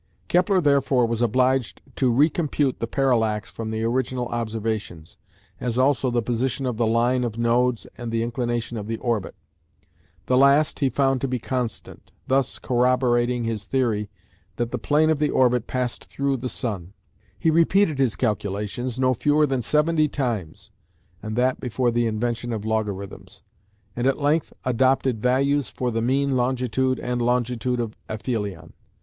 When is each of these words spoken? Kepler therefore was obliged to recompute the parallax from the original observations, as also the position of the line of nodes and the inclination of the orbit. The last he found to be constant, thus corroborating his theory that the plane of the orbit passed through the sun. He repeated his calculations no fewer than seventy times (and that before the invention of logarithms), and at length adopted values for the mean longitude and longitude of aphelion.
Kepler 0.29 0.59
therefore 0.59 1.05
was 1.05 1.21
obliged 1.21 1.79
to 1.97 2.11
recompute 2.11 2.79
the 2.79 2.87
parallax 2.87 3.51
from 3.51 3.69
the 3.69 3.83
original 3.83 4.25
observations, 4.29 5.19
as 5.59 5.77
also 5.77 6.09
the 6.09 6.23
position 6.23 6.65
of 6.65 6.77
the 6.77 6.87
line 6.87 7.23
of 7.23 7.37
nodes 7.37 7.85
and 7.99 8.11
the 8.11 8.23
inclination 8.23 8.77
of 8.77 8.87
the 8.87 8.97
orbit. 8.97 9.35
The 10.25 10.39
last 10.39 10.79
he 10.79 10.89
found 10.89 11.21
to 11.21 11.27
be 11.27 11.37
constant, 11.37 12.11
thus 12.25 12.57
corroborating 12.57 13.43
his 13.43 13.65
theory 13.65 14.09
that 14.55 14.71
the 14.71 14.79
plane 14.79 15.11
of 15.11 15.19
the 15.19 15.29
orbit 15.29 15.67
passed 15.67 16.05
through 16.05 16.37
the 16.37 16.49
sun. 16.49 16.93
He 17.37 17.51
repeated 17.51 17.99
his 17.99 18.15
calculations 18.15 18.99
no 18.99 19.13
fewer 19.13 19.45
than 19.45 19.61
seventy 19.61 20.07
times 20.07 20.71
(and 21.21 21.35
that 21.35 21.59
before 21.59 21.91
the 21.91 22.07
invention 22.07 22.51
of 22.51 22.65
logarithms), 22.65 23.43
and 23.95 24.07
at 24.07 24.17
length 24.17 24.51
adopted 24.65 25.21
values 25.21 25.69
for 25.69 25.91
the 25.91 26.01
mean 26.01 26.35
longitude 26.35 26.99
and 26.99 27.21
longitude 27.21 27.79
of 27.79 27.95
aphelion. 28.09 28.73